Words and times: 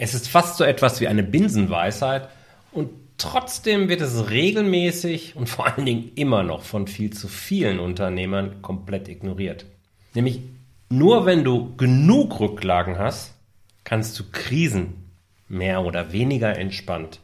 Es 0.00 0.14
ist 0.14 0.28
fast 0.28 0.56
so 0.56 0.64
etwas 0.64 1.00
wie 1.00 1.08
eine 1.08 1.24
Binsenweisheit 1.24 2.28
und 2.70 2.90
trotzdem 3.18 3.88
wird 3.88 4.00
es 4.00 4.30
regelmäßig 4.30 5.34
und 5.34 5.48
vor 5.48 5.66
allen 5.66 5.84
Dingen 5.84 6.12
immer 6.14 6.44
noch 6.44 6.62
von 6.62 6.86
viel 6.86 7.12
zu 7.12 7.26
vielen 7.26 7.80
Unternehmern 7.80 8.62
komplett 8.62 9.08
ignoriert. 9.08 9.66
Nämlich 10.14 10.40
nur 10.88 11.26
wenn 11.26 11.42
du 11.42 11.76
genug 11.76 12.38
Rücklagen 12.38 12.96
hast, 12.96 13.34
kannst 13.82 14.16
du 14.20 14.24
Krisen 14.30 15.10
mehr 15.48 15.82
oder 15.82 16.12
weniger 16.12 16.56
entspannt 16.56 17.18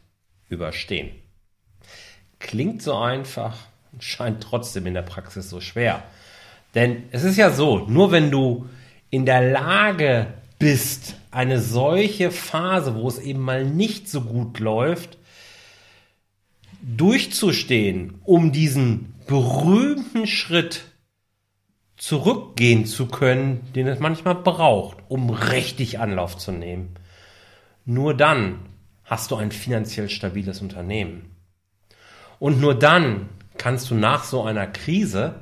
überstehen. 0.49 1.11
Klingt 2.39 2.81
so 2.81 2.97
einfach 2.97 3.55
und 3.93 4.03
scheint 4.03 4.43
trotzdem 4.43 4.85
in 4.85 4.95
der 4.95 5.01
Praxis 5.01 5.49
so 5.49 5.61
schwer. 5.61 6.03
Denn 6.75 7.03
es 7.11 7.23
ist 7.23 7.37
ja 7.37 7.51
so, 7.51 7.85
nur 7.87 8.11
wenn 8.11 8.31
du 8.31 8.67
in 9.09 9.25
der 9.25 9.49
Lage 9.49 10.27
bist, 10.59 11.15
eine 11.35 11.59
solche 11.59 12.31
Phase, 12.31 12.95
wo 12.95 13.09
es 13.09 13.19
eben 13.19 13.41
mal 13.41 13.65
nicht 13.65 14.09
so 14.09 14.21
gut 14.21 14.59
läuft, 14.59 15.17
durchzustehen, 16.81 18.19
um 18.23 18.53
diesen 18.53 19.13
berühmten 19.27 20.27
Schritt 20.27 20.85
zurückgehen 21.97 22.85
zu 22.85 23.07
können, 23.07 23.67
den 23.73 23.87
es 23.87 23.99
manchmal 23.99 24.35
braucht, 24.35 24.97
um 25.09 25.29
richtig 25.29 25.99
Anlauf 25.99 26.37
zu 26.37 26.53
nehmen. 26.53 26.95
Nur 27.83 28.13
dann 28.13 28.59
hast 29.03 29.31
du 29.31 29.35
ein 29.35 29.51
finanziell 29.51 30.09
stabiles 30.09 30.61
Unternehmen. 30.61 31.35
Und 32.39 32.61
nur 32.61 32.79
dann 32.79 33.27
kannst 33.57 33.89
du 33.89 33.95
nach 33.95 34.23
so 34.23 34.43
einer 34.43 34.67
Krise 34.67 35.35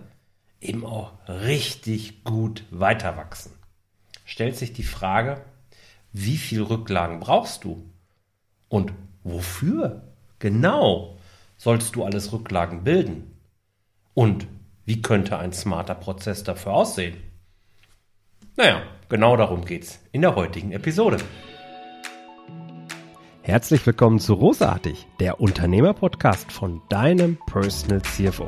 eben 0.59 0.85
auch 0.85 1.13
richtig 1.27 2.23
gut 2.23 2.63
weiterwachsen. 2.71 3.51
Stellt 4.25 4.55
sich 4.55 4.73
die 4.73 4.83
Frage, 4.83 5.41
wie 6.13 6.37
viel 6.37 6.61
Rücklagen 6.61 7.19
brauchst 7.19 7.63
du? 7.63 7.89
Und 8.69 8.93
wofür 9.23 10.03
genau 10.39 11.17
sollst 11.57 11.95
du 11.95 12.03
alles 12.03 12.31
Rücklagen 12.31 12.83
bilden? 12.83 13.35
Und 14.13 14.47
wie 14.85 15.01
könnte 15.01 15.37
ein 15.39 15.53
smarter 15.53 15.95
Prozess 15.95 16.43
dafür 16.43 16.73
aussehen? 16.73 17.17
Naja, 18.55 18.83
genau 19.09 19.35
darum 19.35 19.65
geht's 19.65 19.99
in 20.11 20.21
der 20.21 20.35
heutigen 20.35 20.71
Episode. 20.71 21.17
Herzlich 23.41 23.85
willkommen 23.85 24.19
zu 24.19 24.35
Rosartig, 24.35 25.07
der 25.19 25.41
Unternehmerpodcast 25.41 26.51
von 26.51 26.81
deinem 26.89 27.37
Personal 27.47 28.01
CFO. 28.03 28.47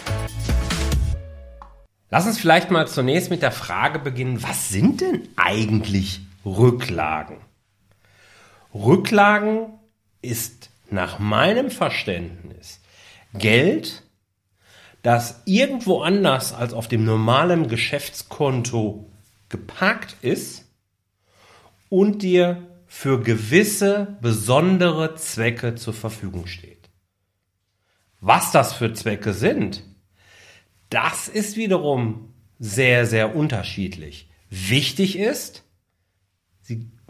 Lass 2.13 2.27
uns 2.27 2.37
vielleicht 2.37 2.69
mal 2.71 2.89
zunächst 2.89 3.29
mit 3.29 3.41
der 3.41 3.53
Frage 3.53 3.97
beginnen, 3.97 4.43
was 4.43 4.67
sind 4.67 4.99
denn 4.99 5.29
eigentlich 5.37 6.19
Rücklagen? 6.45 7.37
Rücklagen 8.73 9.79
ist 10.21 10.69
nach 10.89 11.19
meinem 11.19 11.71
Verständnis 11.71 12.81
Geld, 13.33 14.03
das 15.03 15.41
irgendwo 15.45 16.01
anders 16.01 16.53
als 16.53 16.73
auf 16.73 16.89
dem 16.89 17.05
normalen 17.05 17.69
Geschäftskonto 17.69 19.09
geparkt 19.47 20.17
ist 20.21 20.65
und 21.87 22.23
dir 22.23 22.67
für 22.87 23.21
gewisse 23.21 24.17
besondere 24.19 25.15
Zwecke 25.15 25.75
zur 25.75 25.93
Verfügung 25.93 26.45
steht. 26.45 26.89
Was 28.19 28.51
das 28.51 28.73
für 28.73 28.91
Zwecke 28.91 29.33
sind, 29.33 29.83
das 30.91 31.27
ist 31.27 31.55
wiederum 31.55 32.33
sehr, 32.59 33.07
sehr 33.07 33.35
unterschiedlich. 33.35 34.29
Wichtig 34.51 35.17
ist, 35.17 35.63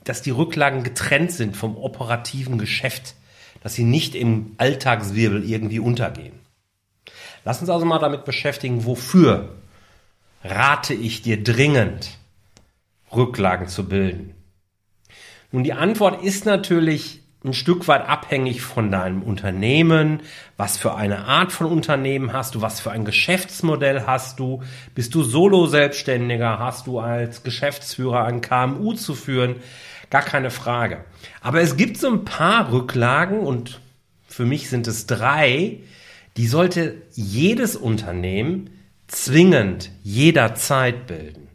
dass 0.03 0.22
die 0.22 0.30
Rücklagen 0.30 0.84
getrennt 0.84 1.31
sind 1.31 1.58
vom 1.58 1.75
operativen 1.75 2.58
Geschäft, 2.58 3.16
dass 3.62 3.74
sie 3.74 3.84
nicht 3.84 4.16
im 4.16 4.53
Alltagswirbel 4.58 5.44
irgendwie 5.44 5.80
untergehen. 5.80 6.40
Lass 7.44 7.59
uns 7.59 7.69
also 7.69 7.86
mal 7.86 8.00
damit 8.00 8.24
beschäftigen, 8.24 8.86
wofür 8.86 9.56
rate 10.44 10.94
ich 10.94 11.24
dir 11.24 11.44
dringend, 11.44 12.18
Rücklagen 13.12 13.68
zu 13.68 13.90
bilden. 13.90 14.36
Nun, 15.52 15.63
die 15.63 15.74
Antwort 15.74 16.24
ist 16.24 16.46
natürlich 16.46 17.22
ein 17.44 17.53
Stück 17.53 17.88
weit 17.88 18.07
abhängig 18.07 18.62
von 18.62 18.91
deinem 18.91 19.24
Unternehmen, 19.24 20.22
was 20.57 20.78
für 20.78 20.94
eine 20.94 21.25
Art 21.25 21.52
von 21.52 21.66
Unternehmen 21.68 22.34
hast 22.34 22.53
du, 22.53 22.62
was 22.62 22.79
für 22.79 22.91
ein 22.91 23.03
Geschäftsmodell 23.03 24.06
hast 24.06 24.40
du, 24.40 24.62
bist 24.94 25.16
du 25.16 25.24
Solo-Selbstständiger, 25.24 26.59
hast 26.59 26.85
du 26.85 27.00
als 27.00 27.41
Geschäftsführer 27.41 28.25
ein 28.25 28.41
KMU 28.41 28.94
zu 28.94 29.16
führen, 29.16 29.56
gar 30.12 30.22
keine 30.22 30.51
Frage. 30.51 31.03
Aber 31.41 31.62
es 31.62 31.78
gibt 31.78 31.97
so 31.97 32.12
ein 32.12 32.25
paar 32.25 32.72
Rücklagen 32.72 33.40
und 33.40 33.81
für 34.28 34.46
mich 34.46 34.69
sind 34.69 34.88
es 34.88 35.07
drei, 35.07 35.80
die 36.38 36.47
sollte 36.47 37.01
jedes 37.12 37.75
Unternehmen 37.75 38.69
zwingend 39.07 39.90
jederzeit 40.03 41.07
bilden. 41.07 41.47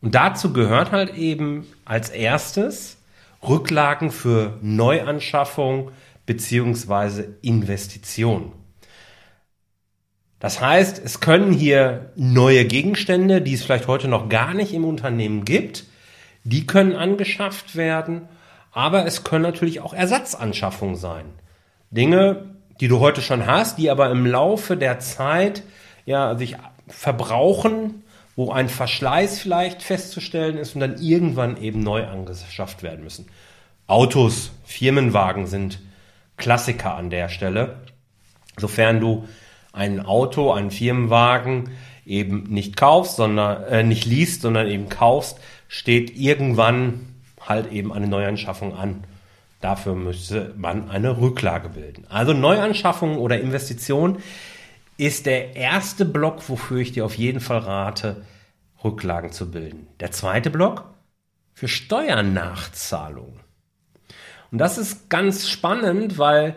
Und 0.00 0.14
dazu 0.14 0.52
gehört 0.52 0.92
halt 0.92 1.14
eben 1.16 1.66
als 1.84 2.08
erstes, 2.08 2.98
Rücklagen 3.46 4.10
für 4.10 4.58
Neuanschaffung 4.62 5.90
beziehungsweise 6.26 7.36
Investition. 7.42 8.52
Das 10.38 10.60
heißt, 10.60 11.00
es 11.04 11.20
können 11.20 11.52
hier 11.52 12.12
neue 12.16 12.64
Gegenstände, 12.64 13.42
die 13.42 13.54
es 13.54 13.62
vielleicht 13.62 13.86
heute 13.86 14.08
noch 14.08 14.28
gar 14.28 14.54
nicht 14.54 14.74
im 14.74 14.84
Unternehmen 14.84 15.44
gibt, 15.44 15.84
die 16.44 16.66
können 16.66 16.96
angeschafft 16.96 17.76
werden, 17.76 18.28
aber 18.72 19.06
es 19.06 19.22
können 19.22 19.42
natürlich 19.42 19.80
auch 19.80 19.94
Ersatzanschaffungen 19.94 20.96
sein. 20.96 21.26
Dinge, 21.90 22.56
die 22.80 22.88
du 22.88 22.98
heute 22.98 23.20
schon 23.20 23.46
hast, 23.46 23.78
die 23.78 23.90
aber 23.90 24.10
im 24.10 24.26
Laufe 24.26 24.76
der 24.76 24.98
Zeit 24.98 25.62
ja 26.04 26.36
sich 26.36 26.56
verbrauchen 26.88 28.01
wo 28.36 28.50
ein 28.50 28.68
Verschleiß 28.68 29.38
vielleicht 29.40 29.82
festzustellen 29.82 30.56
ist 30.56 30.74
und 30.74 30.80
dann 30.80 31.00
irgendwann 31.00 31.60
eben 31.60 31.80
neu 31.80 32.06
angeschafft 32.06 32.82
werden 32.82 33.04
müssen. 33.04 33.26
Autos, 33.86 34.52
Firmenwagen 34.64 35.46
sind 35.46 35.80
Klassiker 36.36 36.94
an 36.94 37.10
der 37.10 37.28
Stelle. 37.28 37.76
Sofern 38.56 39.00
du 39.00 39.28
ein 39.72 40.04
Auto, 40.04 40.52
einen 40.52 40.70
Firmenwagen 40.70 41.70
eben 42.06 42.44
nicht 42.44 42.76
kaufst, 42.76 43.16
sondern 43.16 43.64
äh, 43.64 43.82
nicht 43.82 44.04
liest, 44.04 44.42
sondern 44.42 44.68
eben 44.68 44.88
kaufst, 44.88 45.38
steht 45.68 46.16
irgendwann 46.16 47.00
halt 47.40 47.72
eben 47.72 47.92
eine 47.92 48.08
Neuanschaffung 48.08 48.76
an. 48.76 49.04
Dafür 49.60 49.94
müsste 49.94 50.52
man 50.56 50.90
eine 50.90 51.20
Rücklage 51.20 51.68
bilden. 51.68 52.04
Also 52.08 52.32
Neuanschaffung 52.32 53.18
oder 53.18 53.40
Investition 53.40 54.18
ist 55.06 55.26
der 55.26 55.56
erste 55.56 56.04
Block, 56.04 56.48
wofür 56.48 56.78
ich 56.78 56.92
dir 56.92 57.04
auf 57.04 57.16
jeden 57.16 57.40
Fall 57.40 57.58
rate, 57.58 58.24
Rücklagen 58.84 59.32
zu 59.32 59.50
bilden. 59.50 59.88
Der 59.98 60.12
zweite 60.12 60.48
Block 60.48 60.84
für 61.52 61.66
Steuernachzahlungen. 61.66 63.40
Und 64.52 64.58
das 64.58 64.78
ist 64.78 65.10
ganz 65.10 65.48
spannend, 65.48 66.18
weil 66.18 66.56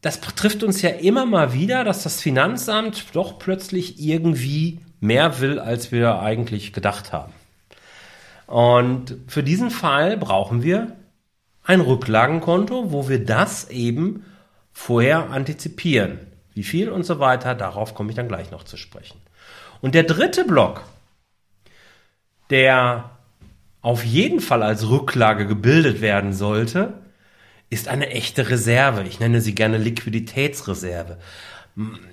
das 0.00 0.20
trifft 0.20 0.62
uns 0.62 0.80
ja 0.80 0.90
immer 0.90 1.26
mal 1.26 1.52
wieder, 1.52 1.82
dass 1.82 2.04
das 2.04 2.20
Finanzamt 2.20 3.06
doch 3.14 3.40
plötzlich 3.40 3.98
irgendwie 3.98 4.80
mehr 5.00 5.40
will, 5.40 5.58
als 5.58 5.90
wir 5.90 6.20
eigentlich 6.20 6.72
gedacht 6.72 7.12
haben. 7.12 7.32
Und 8.46 9.16
für 9.26 9.42
diesen 9.42 9.70
Fall 9.70 10.16
brauchen 10.16 10.62
wir 10.62 10.94
ein 11.64 11.80
Rücklagenkonto, 11.80 12.92
wo 12.92 13.08
wir 13.08 13.24
das 13.24 13.70
eben 13.70 14.24
vorher 14.72 15.30
antizipieren. 15.30 16.20
Wie 16.54 16.62
viel 16.62 16.88
und 16.88 17.04
so 17.04 17.18
weiter, 17.18 17.54
darauf 17.54 17.94
komme 17.94 18.10
ich 18.10 18.16
dann 18.16 18.28
gleich 18.28 18.50
noch 18.50 18.64
zu 18.64 18.76
sprechen. 18.76 19.20
Und 19.80 19.94
der 19.94 20.04
dritte 20.04 20.44
Block, 20.44 20.84
der 22.50 23.10
auf 23.82 24.04
jeden 24.04 24.40
Fall 24.40 24.62
als 24.62 24.88
Rücklage 24.88 25.46
gebildet 25.46 26.00
werden 26.00 26.32
sollte, 26.32 26.94
ist 27.70 27.88
eine 27.88 28.08
echte 28.10 28.48
Reserve. 28.48 29.02
Ich 29.02 29.20
nenne 29.20 29.40
sie 29.40 29.54
gerne 29.54 29.78
Liquiditätsreserve. 29.78 31.18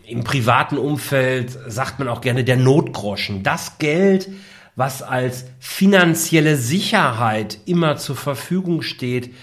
Im 0.07 0.23
privaten 0.23 0.77
Umfeld 0.77 1.57
sagt 1.67 1.99
man 1.99 2.07
auch 2.07 2.21
gerne 2.21 2.43
der 2.43 2.57
Notgroschen. 2.57 3.43
Das 3.43 3.77
Geld, 3.77 4.27
was 4.75 5.03
als 5.03 5.45
finanzielle 5.59 6.57
Sicherheit 6.57 7.59
immer 7.65 7.97
zur 7.97 8.15
Verfügung 8.15 8.81
steht 8.81 9.35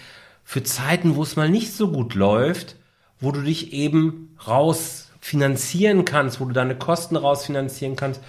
für 0.42 0.64
Zeiten, 0.64 1.14
wo 1.14 1.22
es 1.22 1.36
mal 1.36 1.48
nicht 1.48 1.72
so 1.72 1.92
gut 1.92 2.14
läuft 2.14 2.74
wo 3.20 3.32
du 3.32 3.42
dich 3.42 3.72
eben 3.72 4.27
raus 4.46 5.10
finanzieren 5.20 6.04
kannst, 6.04 6.40
wo 6.40 6.44
du 6.44 6.52
deine 6.52 6.76
Kosten 6.76 7.16
rausfinanzieren 7.16 7.96
kannst, 7.96 8.20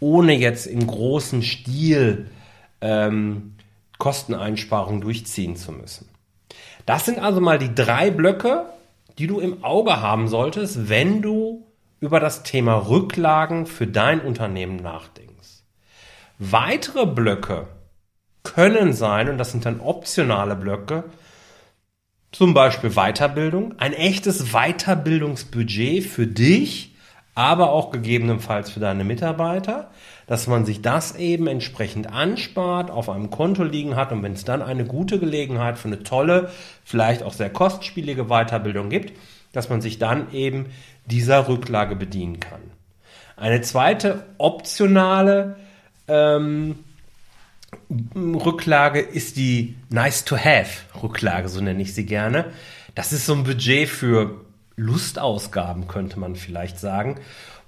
ohne 0.00 0.34
jetzt 0.34 0.66
im 0.66 0.86
großen 0.86 1.42
Stil 1.42 2.30
ähm, 2.80 3.54
Kosteneinsparungen 3.98 5.00
durchziehen 5.00 5.56
zu 5.56 5.72
müssen. 5.72 6.08
Das 6.86 7.06
sind 7.06 7.18
also 7.18 7.40
mal 7.40 7.58
die 7.58 7.74
drei 7.74 8.10
Blöcke, 8.10 8.66
die 9.18 9.26
du 9.26 9.40
im 9.40 9.64
Auge 9.64 10.00
haben 10.00 10.28
solltest, 10.28 10.88
wenn 10.88 11.22
du 11.22 11.66
über 12.00 12.20
das 12.20 12.42
Thema 12.42 12.74
Rücklagen 12.74 13.66
für 13.66 13.86
dein 13.86 14.20
Unternehmen 14.20 14.76
nachdenkst. 14.76 15.62
Weitere 16.38 17.06
Blöcke 17.06 17.68
können 18.42 18.92
sein, 18.92 19.30
und 19.30 19.38
das 19.38 19.52
sind 19.52 19.64
dann 19.64 19.80
optionale 19.80 20.54
Blöcke, 20.54 21.04
zum 22.34 22.52
Beispiel 22.52 22.90
Weiterbildung, 22.90 23.74
ein 23.78 23.92
echtes 23.92 24.52
Weiterbildungsbudget 24.52 26.04
für 26.04 26.26
dich, 26.26 26.96
aber 27.36 27.70
auch 27.70 27.92
gegebenenfalls 27.92 28.70
für 28.70 28.80
deine 28.80 29.04
Mitarbeiter, 29.04 29.90
dass 30.26 30.48
man 30.48 30.64
sich 30.64 30.82
das 30.82 31.14
eben 31.14 31.46
entsprechend 31.46 32.12
anspart, 32.12 32.90
auf 32.90 33.08
einem 33.08 33.30
Konto 33.30 33.62
liegen 33.62 33.94
hat 33.94 34.10
und 34.10 34.24
wenn 34.24 34.32
es 34.32 34.44
dann 34.44 34.62
eine 34.62 34.84
gute 34.84 35.20
Gelegenheit 35.20 35.78
für 35.78 35.86
eine 35.86 36.02
tolle, 36.02 36.50
vielleicht 36.84 37.22
auch 37.22 37.32
sehr 37.32 37.50
kostspielige 37.50 38.24
Weiterbildung 38.24 38.88
gibt, 38.88 39.12
dass 39.52 39.68
man 39.68 39.80
sich 39.80 40.00
dann 40.00 40.32
eben 40.32 40.66
dieser 41.06 41.46
Rücklage 41.46 41.94
bedienen 41.94 42.40
kann. 42.40 42.60
Eine 43.36 43.60
zweite 43.60 44.24
optionale 44.38 45.54
ähm, 46.08 46.80
Rücklage 48.16 49.00
ist 49.00 49.36
die 49.36 49.76
Nice-to-Have-Rücklage, 49.90 51.48
so 51.48 51.60
nenne 51.60 51.82
ich 51.82 51.94
sie 51.94 52.06
gerne. 52.06 52.46
Das 52.94 53.12
ist 53.12 53.26
so 53.26 53.34
ein 53.34 53.44
Budget 53.44 53.88
für 53.88 54.40
Lustausgaben, 54.76 55.88
könnte 55.88 56.18
man 56.18 56.36
vielleicht 56.36 56.78
sagen, 56.78 57.16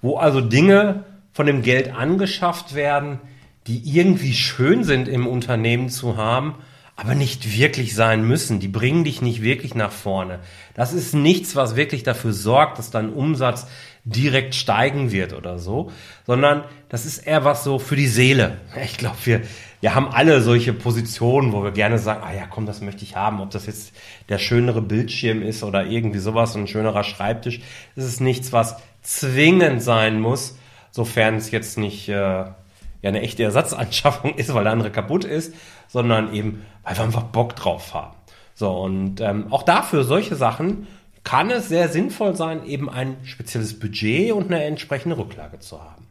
wo 0.03 0.17
also 0.17 0.41
Dinge 0.41 1.05
von 1.33 1.47
dem 1.47 1.63
Geld 1.63 1.95
angeschafft 1.95 2.75
werden, 2.75 3.21
die 3.67 3.83
irgendwie 3.85 4.33
schön 4.33 4.85
sind 4.85 5.09
im 5.09 5.27
Unternehmen 5.27 5.89
zu 5.89 6.17
haben, 6.17 6.55
aber 6.97 7.15
nicht 7.15 7.57
wirklich 7.57 7.95
sein 7.95 8.27
müssen. 8.27 8.59
Die 8.59 8.69
bringen 8.69 9.05
dich 9.05 9.21
nicht 9.21 9.43
wirklich 9.43 9.75
nach 9.75 9.93
vorne. 9.93 10.39
Das 10.75 10.93
ist 10.93 11.15
nichts, 11.15 11.55
was 11.55 11.77
wirklich 11.77 12.03
dafür 12.03 12.33
sorgt, 12.33 12.79
dass 12.79 12.91
dein 12.91 13.13
Umsatz 13.13 13.67
direkt 14.05 14.55
steigen 14.55 15.11
wird 15.11 15.33
oder 15.33 15.59
so, 15.59 15.91
sondern 16.27 16.65
das 16.89 17.05
ist 17.05 17.19
eher 17.19 17.45
was 17.45 17.65
so 17.65 17.79
für 17.79 17.97
die 17.97 18.07
Seele. 18.07 18.59
Ich 18.85 18.97
glaube, 18.97 19.17
wir, 19.25 19.43
wir 19.81 19.95
haben 19.95 20.09
alle 20.09 20.41
solche 20.41 20.73
Positionen, 20.73 21.53
wo 21.53 21.63
wir 21.63 21.71
gerne 21.71 21.99
sagen, 21.99 22.23
ah 22.25 22.33
ja, 22.33 22.47
komm, 22.47 22.67
das 22.67 22.81
möchte 22.81 23.05
ich 23.05 23.17
haben. 23.17 23.41
Ob 23.41 23.51
das 23.51 23.67
jetzt 23.67 23.95
der 24.29 24.39
schönere 24.39 24.81
Bildschirm 24.81 25.43
ist 25.43 25.63
oder 25.63 25.87
irgendwie 25.87 26.19
sowas, 26.19 26.57
ein 26.57 26.67
schönerer 26.67 27.05
Schreibtisch. 27.05 27.61
Das 27.95 28.05
ist 28.05 28.21
nichts, 28.21 28.53
was 28.53 28.77
zwingend 29.03 29.83
sein 29.83 30.21
muss, 30.21 30.59
sofern 30.91 31.37
es 31.37 31.51
jetzt 31.51 31.79
nicht 31.79 32.09
äh, 32.09 32.13
ja 32.13 32.55
eine 33.03 33.21
echte 33.21 33.43
Ersatzanschaffung 33.43 34.35
ist, 34.37 34.53
weil 34.55 34.65
der 34.65 34.73
andere 34.73 34.91
kaputt 34.91 35.25
ist, 35.25 35.55
sondern 35.89 36.33
eben, 36.33 36.65
weil 36.83 36.97
wir 36.97 37.05
einfach 37.05 37.25
Bock 37.25 37.55
drauf 37.55 37.95
haben. 37.95 38.17
So, 38.55 38.71
und 38.71 39.21
ähm, 39.21 39.53
auch 39.53 39.63
dafür 39.63 40.05
solche 40.05 40.35
Sachen 40.35 40.87
kann 41.25 41.51
es 41.51 41.69
sehr 41.69 41.89
sinnvoll 41.89 42.35
sein, 42.37 42.65
eben 42.65 42.89
ein 42.89 43.17
spezielles 43.25 43.79
Budget 43.79 44.33
und 44.33 44.47
eine 44.47 44.65
entsprechende 44.65 45.19
Rücklage 45.19 45.59
zu 45.59 45.83
haben. 45.83 46.06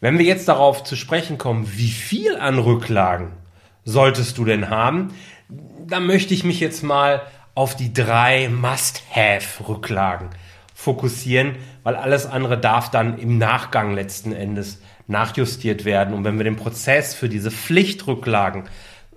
Wenn 0.00 0.18
wir 0.18 0.24
jetzt 0.24 0.48
darauf 0.48 0.82
zu 0.82 0.96
sprechen 0.96 1.36
kommen, 1.36 1.70
wie 1.76 1.90
viel 1.90 2.36
an 2.36 2.58
Rücklagen 2.58 3.32
solltest 3.84 4.38
du 4.38 4.46
denn 4.46 4.70
haben, 4.70 5.12
dann 5.86 6.06
möchte 6.06 6.32
ich 6.32 6.42
mich 6.42 6.58
jetzt 6.58 6.82
mal 6.82 7.22
auf 7.54 7.76
die 7.76 7.92
drei 7.92 8.48
Must-Have-Rücklagen 8.48 10.30
fokussieren, 10.74 11.56
weil 11.82 11.96
alles 11.96 12.24
andere 12.24 12.56
darf 12.56 12.90
dann 12.90 13.18
im 13.18 13.36
Nachgang 13.36 13.92
letzten 13.92 14.32
Endes 14.32 14.80
nachjustiert 15.06 15.84
werden. 15.84 16.14
Und 16.14 16.24
wenn 16.24 16.38
wir 16.38 16.44
den 16.44 16.56
Prozess 16.56 17.14
für 17.14 17.28
diese 17.28 17.50
Pflichtrücklagen 17.50 18.64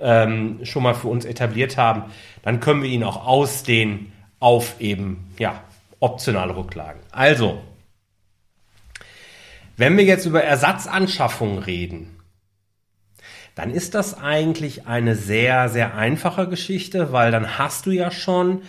ähm, 0.02 0.60
schon 0.64 0.84
mal 0.84 0.96
für 0.96 1.08
uns 1.08 1.24
etabliert 1.24 1.78
haben, 1.78 2.04
dann 2.42 2.60
können 2.60 2.84
wir 2.84 2.90
ihn 2.90 3.06
auch 3.06 3.26
ausdehnen 3.26 4.12
auf 4.40 4.82
eben 4.82 5.32
ja, 5.38 5.62
optionale 6.02 6.58
Rücklagen. 6.58 7.00
Also, 7.12 7.62
wenn 9.78 9.98
wir 9.98 10.04
jetzt 10.04 10.26
über 10.26 10.44
Ersatzanschaffungen 10.44 11.60
reden, 11.60 12.20
dann 13.56 13.70
ist 13.70 13.94
das 13.94 14.18
eigentlich 14.18 14.88
eine 14.88 15.16
sehr, 15.16 15.70
sehr 15.70 15.96
einfache 15.96 16.48
Geschichte, 16.48 17.12
weil 17.12 17.32
dann 17.32 17.58
hast 17.58 17.86
du 17.86 17.92
ja 17.92 18.10
schon 18.10 18.64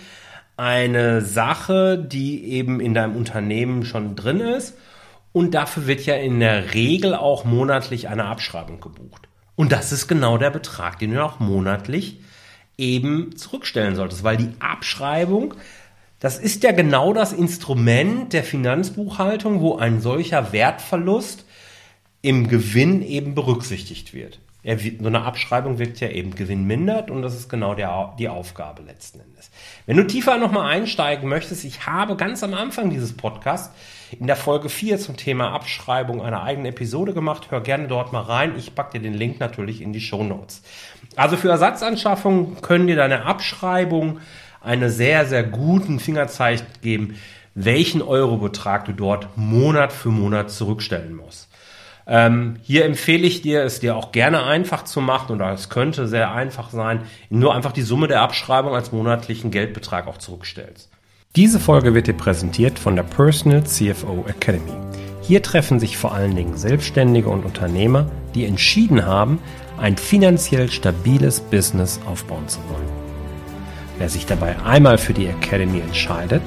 eine 0.57 1.23
Sache, 1.23 1.99
die 1.99 2.45
eben 2.53 2.81
in 2.81 2.95
deinem 2.95 3.17
Unternehmen 3.17 3.85
schon 3.85 4.15
drin 4.15 4.41
ist 4.41 4.77
und 5.33 5.55
dafür 5.55 5.87
wird 5.87 6.07
ja 6.07 6.15
in 6.15 6.39
der 6.39 6.75
Regel 6.75 7.15
auch 7.15 7.45
monatlich 7.45 8.09
eine 8.09 8.27
Abschreibung 8.27 8.81
gebucht. 8.81 9.29
Und 9.57 9.73
das 9.73 9.93
ist 9.93 10.07
genau 10.07 10.39
der 10.39 10.51
Betrag, 10.51 10.99
den 10.99 11.13
du 11.13 11.25
auch 11.25 11.41
monatlich 11.41 12.21
eben 12.77 13.37
zurückstellen 13.37 13.97
solltest, 13.97 14.25
weil 14.25 14.37
die 14.37 14.53
Abschreibung, 14.61 15.55
das 16.21 16.39
ist 16.39 16.63
ja 16.63 16.73
genau 16.73 17.13
das 17.13 17.33
Instrument 17.33 18.33
der 18.33 18.45
Finanzbuchhaltung, 18.45 19.61
wo 19.61 19.77
ein 19.77 20.01
solcher 20.01 20.53
Wertverlust 20.53 21.45
im 22.23 22.49
Gewinn 22.49 23.03
eben 23.03 23.35
berücksichtigt 23.35 24.15
wird. 24.15 24.41
so 24.65 25.07
eine 25.07 25.23
Abschreibung 25.25 25.79
wirkt 25.79 26.01
ja 26.01 26.09
eben 26.09 26.35
Gewinn 26.35 26.65
mindert 26.65 27.11
und 27.11 27.21
das 27.21 27.35
ist 27.35 27.51
genau 27.51 27.75
der, 27.75 28.15
die 28.19 28.31
Aufgabe 28.31 28.83
letzten 28.83 29.21
Endes. 29.21 29.51
Wenn 29.85 29.99
du 29.99 30.07
tiefer 30.07 30.39
nochmal 30.39 30.71
einsteigen 30.71 31.29
möchtest, 31.29 31.65
ich 31.65 31.87
habe 31.87 32.17
ganz 32.17 32.43
am 32.43 32.55
Anfang 32.55 32.89
dieses 32.89 33.15
Podcasts 33.15 33.75
in 34.19 34.27
der 34.27 34.37
Folge 34.37 34.71
4 34.71 34.99
zum 34.99 35.19
Thema 35.19 35.53
Abschreibung 35.53 36.23
eine 36.23 36.43
eigene 36.43 36.69
Episode 36.69 37.13
gemacht. 37.13 37.51
Hör 37.51 37.61
gerne 37.61 37.89
dort 37.89 38.13
mal 38.15 38.23
rein. 38.23 38.55
Ich 38.57 38.75
packe 38.75 38.99
dir 38.99 39.03
den 39.03 39.15
Link 39.19 39.41
natürlich 39.41 39.83
in 39.83 39.93
die 39.93 40.01
Show 40.01 40.25
Notes. 40.25 40.63
Also 41.17 41.37
für 41.37 41.51
Ersatzanschaffung 41.51 42.63
können 42.63 42.87
dir 42.87 42.97
deine 42.97 43.27
Abschreibung 43.27 44.21
eine 44.65 44.91
sehr, 44.91 45.27
sehr 45.27 45.45
guten 45.45 46.01
Fingerzeig 46.01 46.61
geben, 46.83 47.17
welchen 47.55 48.03
Eurobetrag 48.03 48.85
du 48.87 48.93
dort 48.93 49.37
Monat 49.37 49.93
für 49.93 50.09
Monat 50.09 50.51
zurückstellen 50.51 51.15
musst. 51.15 51.49
Ähm, 52.07 52.57
hier 52.63 52.85
empfehle 52.85 53.27
ich 53.27 53.41
dir, 53.43 53.63
es 53.63 53.81
dir 53.81 53.97
auch 53.97 54.13
gerne 54.13 54.45
einfach 54.45 54.85
zu 54.85 55.01
machen 55.01 55.35
oder 55.37 55.53
es 55.53 55.71
könnte 55.71 56.07
sehr 56.07 56.33
einfach 56.33 56.71
sein, 56.71 57.01
nur 57.31 57.55
einfach 57.55 57.73
die 57.73 57.83
Summe 57.83 58.09
der 58.09 58.21
Abschreibung 58.21 58.75
als 58.75 58.93
monatlichen 58.93 59.51
Geldbetrag 59.51 60.07
auch 60.07 60.19
zurückstellst. 60.19 60.91
Diese 61.37 61.59
Folge 61.59 61.95
wird 61.95 62.07
dir 62.07 62.15
präsentiert 62.15 62.79
von 62.79 62.95
der 62.95 63.03
Personal 63.05 63.65
CFO 63.65 64.25
Academy. 64.29 64.73
Hier 65.23 65.43
treffen 65.43 65.81
sich 65.81 65.97
vor 65.97 66.13
allen 66.13 66.37
Dingen 66.37 66.57
Selbstständige 66.59 67.31
und 67.31 67.45
Unternehmer, 67.45 68.11
die 68.35 68.45
entschieden 68.45 69.07
haben, 69.07 69.39
ein 69.79 69.97
finanziell 69.97 70.71
stabiles 70.71 71.41
Business 71.41 71.99
aufbauen 72.07 72.47
zu 72.47 72.59
wollen. 72.69 72.94
Wer 73.99 74.09
sich 74.09 74.27
dabei 74.27 74.57
einmal 74.65 74.99
für 74.99 75.13
die 75.13 75.27
Academy 75.27 75.81
entscheidet, 75.81 76.43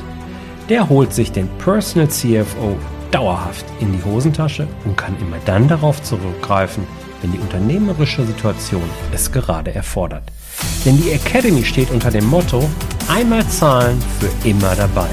der 0.70 0.89
holt 0.89 1.13
sich 1.13 1.32
den 1.32 1.48
Personal 1.60 2.10
CFO 2.10 2.77
dauerhaft 3.12 3.66
in 3.80 3.94
die 3.94 4.04
Hosentasche 4.04 4.68
und 4.84 4.98
kann 4.98 5.16
immer 5.22 5.38
dann 5.46 5.68
darauf 5.68 6.04
zurückgreifen, 6.04 6.84
wenn 7.22 7.32
die 7.32 7.39
unternehmerische 7.39 8.25
Situation 8.25 8.84
es 9.13 9.32
gerade 9.32 9.74
erfordert. 9.74 10.24
Denn 10.86 10.98
die 10.98 11.12
Academy 11.12 11.63
steht 11.63 11.89
unter 11.92 12.12
dem 12.12 12.25
Motto 12.25 12.68
einmal 13.08 13.48
zahlen 13.48 13.98
für 14.20 14.48
immer 14.48 14.75
dabei. 14.75 15.10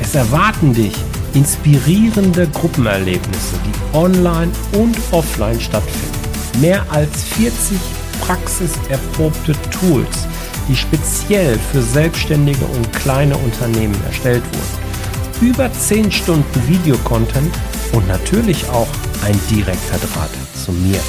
Es 0.00 0.14
erwarten 0.14 0.74
dich 0.74 0.94
inspirierende 1.34 2.48
Gruppenerlebnisse, 2.48 3.56
die 3.64 3.96
online 3.96 4.50
und 4.72 4.96
offline 5.12 5.60
stattfinden. 5.60 6.60
Mehr 6.60 6.84
als 6.90 7.24
40 7.24 7.78
praxiserprobte 8.20 9.52
Tools, 9.70 10.26
die 10.70 10.76
speziell 10.76 11.58
für 11.72 11.82
Selbstständige 11.82 12.64
und 12.64 12.92
kleine 12.92 13.36
Unternehmen 13.36 13.96
erstellt 14.06 14.44
wurden. 14.44 15.50
Über 15.50 15.72
10 15.72 16.12
Stunden 16.12 16.68
Videocontent 16.68 17.52
und 17.92 18.06
natürlich 18.06 18.68
auch 18.70 18.88
ein 19.26 19.38
direkter 19.50 19.98
Draht 19.98 20.30
zu 20.64 20.70
mir, 20.72 21.00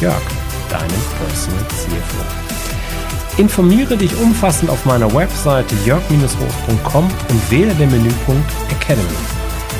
Jörg, 0.00 0.20
deinem 0.68 1.02
Personal 1.18 1.64
CFO. 1.68 3.40
Informiere 3.40 3.96
dich 3.96 4.16
umfassend 4.16 4.70
auf 4.70 4.84
meiner 4.86 5.12
Webseite 5.14 5.74
jörg-roos.com 5.84 7.04
und 7.04 7.50
wähle 7.50 7.74
den 7.74 7.90
Menüpunkt 7.90 8.50
Academy. 8.70 9.06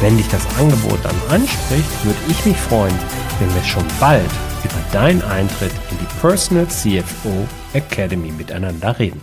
Wenn 0.00 0.16
dich 0.18 0.28
das 0.28 0.46
Angebot 0.58 0.98
dann 1.02 1.16
anspricht, 1.30 2.04
würde 2.04 2.18
ich 2.28 2.44
mich 2.44 2.56
freuen, 2.56 2.94
wenn 3.40 3.52
wir 3.54 3.64
schon 3.64 3.84
bald 3.98 4.30
über 4.66 4.82
deinen 4.90 5.22
Eintritt 5.22 5.70
in 5.92 5.98
die 5.98 6.20
Personal 6.20 6.66
CFO 6.66 7.46
Academy 7.72 8.32
miteinander 8.32 8.98
reden. 8.98 9.22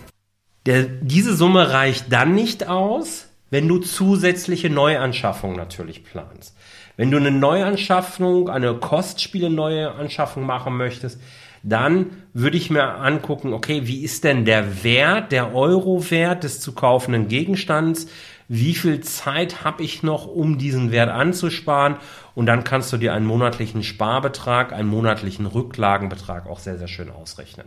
Der, 0.64 0.84
diese 0.84 1.36
Summe 1.36 1.70
reicht 1.70 2.10
dann 2.10 2.34
nicht 2.34 2.66
aus, 2.66 3.28
wenn 3.50 3.68
du 3.68 3.78
zusätzliche 3.78 4.70
Neuanschaffungen 4.70 5.56
natürlich 5.56 6.02
planst. 6.02 6.56
Wenn 6.96 7.10
du 7.10 7.18
eine 7.18 7.30
Neuanschaffung, 7.30 8.48
eine 8.48 8.72
kostspiele 8.74 9.50
Neuanschaffung 9.50 10.46
machen 10.46 10.78
möchtest, 10.78 11.20
dann 11.62 12.06
würde 12.32 12.56
ich 12.56 12.70
mir 12.70 12.84
angucken, 12.84 13.52
okay, 13.52 13.82
wie 13.84 14.02
ist 14.02 14.24
denn 14.24 14.46
der 14.46 14.82
Wert, 14.82 15.30
der 15.30 15.54
Euro-Wert 15.54 16.44
des 16.44 16.60
zu 16.60 16.72
kaufenden 16.72 17.28
Gegenstands? 17.28 18.06
Wie 18.48 18.74
viel 18.74 19.00
Zeit 19.00 19.62
habe 19.62 19.82
ich 19.82 20.02
noch, 20.02 20.26
um 20.26 20.56
diesen 20.56 20.90
Wert 20.90 21.10
anzusparen? 21.10 21.96
Und 22.34 22.46
dann 22.46 22.64
kannst 22.64 22.92
du 22.92 22.96
dir 22.96 23.14
einen 23.14 23.26
monatlichen 23.26 23.82
Sparbetrag, 23.82 24.72
einen 24.72 24.88
monatlichen 24.88 25.46
Rücklagenbetrag 25.46 26.46
auch 26.46 26.58
sehr, 26.58 26.78
sehr 26.78 26.88
schön 26.88 27.10
ausrechnen. 27.10 27.66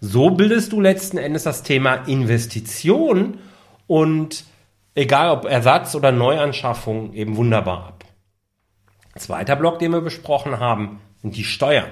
So 0.00 0.30
bildest 0.30 0.72
du 0.72 0.80
letzten 0.80 1.16
Endes 1.16 1.44
das 1.44 1.62
Thema 1.62 1.94
Investition 2.06 3.38
und 3.86 4.44
egal 4.96 5.30
ob 5.30 5.44
Ersatz 5.44 5.94
oder 5.94 6.10
Neuanschaffung 6.10 7.12
eben 7.14 7.36
wunderbar 7.36 7.86
ab. 7.86 8.04
Zweiter 9.16 9.56
Block, 9.56 9.78
den 9.78 9.92
wir 9.92 10.00
besprochen 10.00 10.58
haben, 10.58 11.00
sind 11.20 11.36
die 11.36 11.44
Steuern. 11.44 11.90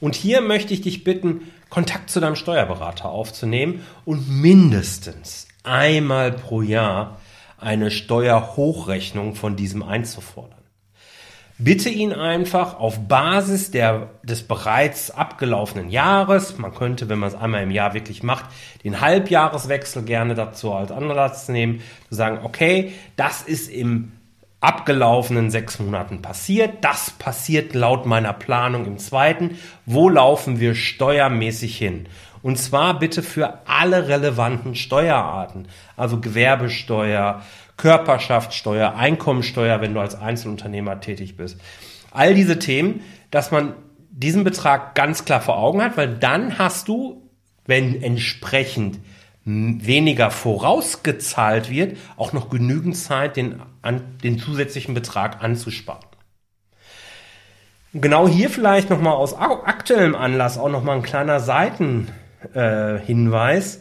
Und 0.00 0.14
hier 0.14 0.40
möchte 0.40 0.74
ich 0.74 0.82
dich 0.82 1.02
bitten, 1.02 1.50
Kontakt 1.68 2.10
zu 2.10 2.20
deinem 2.20 2.36
Steuerberater 2.36 3.08
aufzunehmen 3.08 3.84
und 4.04 4.28
mindestens 4.28 5.48
einmal 5.64 6.32
pro 6.32 6.62
Jahr 6.62 7.18
eine 7.58 7.90
Steuerhochrechnung 7.90 9.34
von 9.34 9.56
diesem 9.56 9.82
einzufordern. 9.82 10.55
Bitte 11.58 11.88
ihn 11.88 12.12
einfach 12.12 12.78
auf 12.78 13.08
Basis 13.08 13.70
der, 13.70 14.10
des 14.22 14.42
bereits 14.46 15.10
abgelaufenen 15.10 15.88
Jahres, 15.88 16.58
man 16.58 16.74
könnte, 16.74 17.08
wenn 17.08 17.18
man 17.18 17.30
es 17.30 17.34
einmal 17.34 17.62
im 17.62 17.70
Jahr 17.70 17.94
wirklich 17.94 18.22
macht, 18.22 18.44
den 18.84 19.00
Halbjahreswechsel 19.00 20.02
gerne 20.02 20.34
dazu 20.34 20.74
als 20.74 20.92
Anlass 20.92 21.48
nehmen, 21.48 21.80
zu 22.10 22.14
sagen, 22.14 22.40
okay, 22.42 22.92
das 23.16 23.40
ist 23.40 23.70
im 23.70 24.12
abgelaufenen 24.60 25.50
sechs 25.50 25.78
Monaten 25.78 26.20
passiert. 26.20 26.84
Das 26.84 27.10
passiert 27.12 27.74
laut 27.74 28.04
meiner 28.04 28.32
Planung 28.34 28.84
im 28.84 28.98
zweiten. 28.98 29.56
Wo 29.86 30.10
laufen 30.10 30.60
wir 30.60 30.74
steuermäßig 30.74 31.78
hin? 31.78 32.06
Und 32.42 32.58
zwar 32.58 32.98
bitte 32.98 33.22
für 33.22 33.60
alle 33.66 34.08
relevanten 34.08 34.74
Steuerarten, 34.74 35.68
also 35.96 36.20
Gewerbesteuer, 36.20 37.42
Körperschaftssteuer, 37.76 38.94
Einkommensteuer, 38.94 39.80
wenn 39.80 39.94
du 39.94 40.00
als 40.00 40.14
Einzelunternehmer 40.14 41.00
tätig 41.00 41.36
bist. 41.36 41.60
All 42.10 42.34
diese 42.34 42.58
Themen, 42.58 43.00
dass 43.30 43.50
man 43.50 43.74
diesen 44.10 44.44
Betrag 44.44 44.94
ganz 44.94 45.24
klar 45.24 45.40
vor 45.40 45.58
Augen 45.58 45.82
hat, 45.82 45.96
weil 45.96 46.08
dann 46.08 46.58
hast 46.58 46.88
du, 46.88 47.30
wenn 47.66 48.02
entsprechend 48.02 48.98
weniger 49.44 50.30
vorausgezahlt 50.30 51.70
wird, 51.70 51.96
auch 52.16 52.32
noch 52.32 52.50
genügend 52.50 52.96
Zeit, 52.96 53.36
den, 53.36 53.62
an, 53.80 54.18
den 54.24 54.40
zusätzlichen 54.40 54.94
Betrag 54.94 55.44
anzusparen. 55.44 56.04
Genau 57.92 58.26
hier 58.26 58.50
vielleicht 58.50 58.90
nochmal 58.90 59.14
aus 59.14 59.34
aktuellem 59.34 60.16
Anlass 60.16 60.58
auch 60.58 60.68
nochmal 60.68 60.96
ein 60.96 61.02
kleiner 61.02 61.38
Seitenhinweis. 61.40 63.76
Äh, 63.76 63.80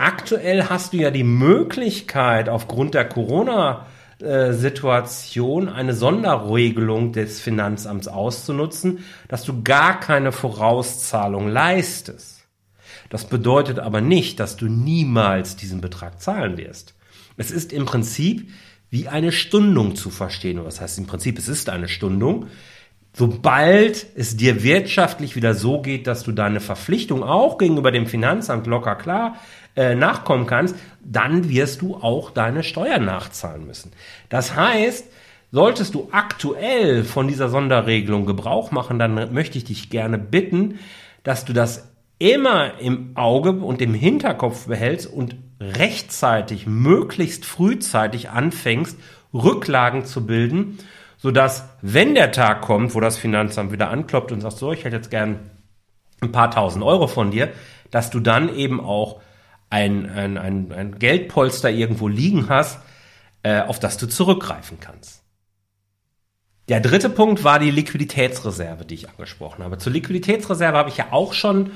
Aktuell 0.00 0.68
hast 0.70 0.94
du 0.94 0.96
ja 0.96 1.10
die 1.10 1.24
Möglichkeit, 1.24 2.48
aufgrund 2.48 2.94
der 2.94 3.06
Corona-Situation 3.06 5.68
eine 5.68 5.92
Sonderregelung 5.92 7.12
des 7.12 7.38
Finanzamts 7.38 8.08
auszunutzen, 8.08 9.00
dass 9.28 9.44
du 9.44 9.62
gar 9.62 10.00
keine 10.00 10.32
Vorauszahlung 10.32 11.48
leistest. 11.48 12.46
Das 13.10 13.28
bedeutet 13.28 13.78
aber 13.78 14.00
nicht, 14.00 14.40
dass 14.40 14.56
du 14.56 14.68
niemals 14.68 15.56
diesen 15.56 15.82
Betrag 15.82 16.22
zahlen 16.22 16.56
wirst. 16.56 16.94
Es 17.36 17.50
ist 17.50 17.70
im 17.70 17.84
Prinzip 17.84 18.48
wie 18.88 19.08
eine 19.08 19.32
Stundung 19.32 19.96
zu 19.96 20.08
verstehen. 20.08 20.64
Was 20.64 20.80
heißt 20.80 20.96
im 20.96 21.06
Prinzip, 21.06 21.36
es 21.36 21.48
ist 21.48 21.68
eine 21.68 21.88
Stundung. 21.88 22.46
Sobald 23.12 24.06
es 24.14 24.36
dir 24.36 24.62
wirtschaftlich 24.62 25.34
wieder 25.34 25.54
so 25.54 25.82
geht, 25.82 26.06
dass 26.06 26.22
du 26.22 26.32
deine 26.32 26.60
Verpflichtung 26.60 27.24
auch 27.24 27.58
gegenüber 27.58 27.90
dem 27.90 28.06
Finanzamt 28.06 28.66
locker 28.66 28.94
klar 28.94 29.36
äh, 29.76 29.94
nachkommen 29.94 30.46
kannst, 30.46 30.76
dann 31.04 31.48
wirst 31.48 31.82
du 31.82 31.96
auch 31.96 32.30
deine 32.30 32.62
Steuern 32.62 33.04
nachzahlen 33.04 33.66
müssen. 33.66 33.92
Das 34.28 34.54
heißt, 34.54 35.06
solltest 35.50 35.94
du 35.94 36.08
aktuell 36.12 37.02
von 37.02 37.26
dieser 37.26 37.48
Sonderregelung 37.48 38.26
Gebrauch 38.26 38.70
machen, 38.70 38.98
dann 38.98 39.32
möchte 39.32 39.58
ich 39.58 39.64
dich 39.64 39.90
gerne 39.90 40.18
bitten, 40.18 40.78
dass 41.24 41.44
du 41.44 41.52
das 41.52 41.88
immer 42.18 42.78
im 42.80 43.16
Auge 43.16 43.52
und 43.52 43.82
im 43.82 43.94
Hinterkopf 43.94 44.66
behältst 44.66 45.12
und 45.12 45.36
rechtzeitig, 45.60 46.66
möglichst 46.66 47.44
frühzeitig 47.44 48.30
anfängst, 48.30 48.98
Rücklagen 49.32 50.04
zu 50.04 50.26
bilden, 50.26 50.78
sodass, 51.20 51.68
wenn 51.82 52.14
der 52.14 52.32
Tag 52.32 52.62
kommt, 52.62 52.94
wo 52.94 53.00
das 53.00 53.18
Finanzamt 53.18 53.72
wieder 53.72 53.90
anklopft 53.90 54.32
und 54.32 54.40
sagt, 54.40 54.56
so, 54.56 54.72
ich 54.72 54.84
hätte 54.84 54.96
jetzt 54.96 55.10
gern 55.10 55.50
ein 56.22 56.32
paar 56.32 56.50
tausend 56.50 56.82
Euro 56.82 57.08
von 57.08 57.30
dir, 57.30 57.52
dass 57.90 58.08
du 58.08 58.20
dann 58.20 58.54
eben 58.54 58.80
auch 58.80 59.20
ein, 59.68 60.08
ein, 60.08 60.38
ein, 60.38 60.72
ein 60.72 60.98
Geldpolster 60.98 61.70
irgendwo 61.70 62.08
liegen 62.08 62.48
hast, 62.48 62.80
äh, 63.42 63.60
auf 63.60 63.78
das 63.78 63.98
du 63.98 64.06
zurückgreifen 64.06 64.78
kannst. 64.80 65.22
Der 66.70 66.80
dritte 66.80 67.10
Punkt 67.10 67.44
war 67.44 67.58
die 67.58 67.70
Liquiditätsreserve, 67.70 68.86
die 68.86 68.94
ich 68.94 69.10
angesprochen 69.10 69.62
habe. 69.62 69.76
Zur 69.76 69.92
Liquiditätsreserve 69.92 70.78
habe 70.78 70.88
ich 70.88 70.96
ja 70.96 71.08
auch 71.10 71.34
schon 71.34 71.70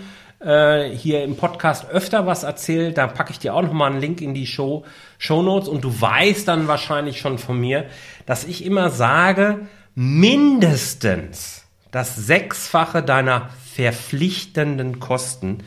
äh, 0.45 0.91
hier 0.95 1.25
im 1.25 1.37
Podcast 1.37 1.89
öfter 1.91 2.27
was 2.27 2.43
erzählt. 2.43 2.99
Da 2.99 3.07
packe 3.07 3.33
ich 3.33 3.39
dir 3.39 3.55
auch 3.55 3.63
nochmal 3.63 3.91
einen 3.91 4.01
Link 4.01 4.21
in 4.21 4.35
die 4.35 4.47
Show, 4.47 4.85
Show 5.19 5.43
Notes 5.43 5.69
und 5.69 5.83
du 5.83 6.01
weißt 6.01 6.47
dann 6.47 6.69
wahrscheinlich 6.69 7.19
schon 7.19 7.39
von 7.39 7.59
mir, 7.59 7.87
dass 8.27 8.45
ich 8.45 8.65
immer 8.65 8.91
sage, 8.91 9.67
mindestens 9.95 11.65
das 11.91 12.17
Sechsfache 12.17 13.03
deiner 13.03 13.51
verpflichtenden 13.75 15.01
Kosten 15.01 15.59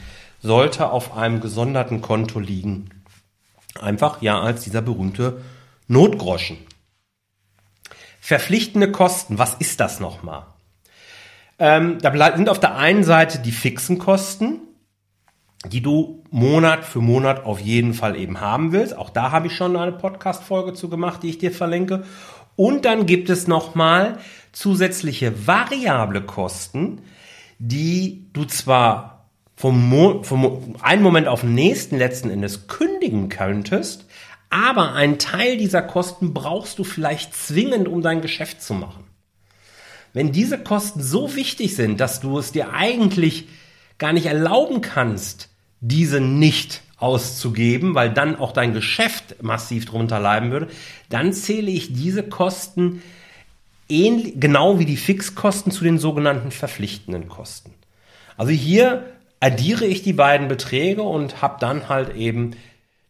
sollte 0.41 0.91
auf 0.91 1.15
einem 1.15 1.41
gesonderten 1.41 2.01
Konto 2.01 2.39
liegen. 2.39 2.89
Einfach 3.79 4.21
ja 4.21 4.39
als 4.39 4.63
dieser 4.63 4.81
berühmte 4.81 5.41
Notgroschen. 5.87 6.57
Verpflichtende 8.19 8.91
Kosten, 8.91 9.37
was 9.37 9.53
ist 9.55 9.79
das 9.79 9.99
nochmal? 9.99 10.45
Ähm, 11.59 11.97
da 12.01 12.35
sind 12.35 12.49
auf 12.49 12.59
der 12.59 12.75
einen 12.75 13.03
Seite 13.03 13.39
die 13.39 13.51
fixen 13.51 13.97
Kosten, 13.97 14.59
die 15.65 15.81
du 15.81 16.23
Monat 16.29 16.85
für 16.85 16.99
Monat 16.99 17.45
auf 17.45 17.59
jeden 17.59 17.93
Fall 17.93 18.15
eben 18.15 18.39
haben 18.39 18.71
willst. 18.71 18.95
Auch 18.95 19.09
da 19.09 19.31
habe 19.31 19.47
ich 19.47 19.55
schon 19.55 19.75
eine 19.75 19.91
Podcast-Folge 19.91 20.73
zu 20.73 20.89
gemacht, 20.89 21.23
die 21.23 21.29
ich 21.29 21.39
dir 21.39 21.51
verlinke. 21.51 22.03
Und 22.55 22.85
dann 22.85 23.05
gibt 23.05 23.29
es 23.29 23.47
nochmal 23.47 24.19
zusätzliche 24.51 25.47
variable 25.47 26.21
Kosten, 26.21 27.01
die 27.59 28.27
du 28.33 28.45
zwar 28.45 29.29
vom, 29.55 29.89
Mo 29.89 30.23
vom 30.23 30.75
einen 30.81 31.01
Moment 31.01 31.27
auf 31.27 31.41
den 31.41 31.55
nächsten 31.55 31.97
letzten 31.97 32.29
Endes 32.29 32.67
kündigen 32.67 33.29
könntest, 33.29 34.05
aber 34.49 34.93
einen 34.93 35.19
Teil 35.19 35.57
dieser 35.57 35.81
Kosten 35.81 36.33
brauchst 36.33 36.79
du 36.79 36.83
vielleicht 36.83 37.35
zwingend, 37.35 37.87
um 37.87 38.01
dein 38.01 38.21
Geschäft 38.21 38.61
zu 38.61 38.73
machen. 38.73 39.03
Wenn 40.13 40.31
diese 40.31 40.57
Kosten 40.57 41.01
so 41.01 41.35
wichtig 41.35 41.75
sind, 41.75 41.99
dass 41.99 42.21
du 42.21 42.37
es 42.37 42.51
dir 42.51 42.73
eigentlich 42.73 43.47
gar 43.97 44.13
nicht 44.13 44.25
erlauben 44.25 44.81
kannst, 44.81 45.49
diese 45.79 46.19
nicht 46.21 46.81
auszugeben, 46.97 47.93
weil 47.95 48.11
dann 48.11 48.37
auch 48.37 48.51
dein 48.51 48.73
Geschäft 48.73 49.41
massiv 49.43 49.85
drunter 49.85 50.19
leiden 50.19 50.51
würde, 50.51 50.67
dann 51.09 51.33
zähle 51.33 51.69
ich 51.69 51.93
diese 51.93 52.23
Kosten 52.23 53.01
ähnlich, 53.87 54.33
genau 54.37 54.79
wie 54.79 54.85
die 54.85 54.97
Fixkosten 54.97 55.71
zu 55.71 55.83
den 55.83 55.99
sogenannten 55.99 56.51
verpflichtenden 56.51 57.29
Kosten. 57.29 57.73
Also 58.35 58.51
hier 58.51 59.05
addiere 59.39 59.85
ich 59.85 60.01
die 60.01 60.13
beiden 60.13 60.47
Beträge 60.47 61.03
und 61.03 61.41
habe 61.41 61.57
dann 61.59 61.89
halt 61.89 62.15
eben 62.15 62.51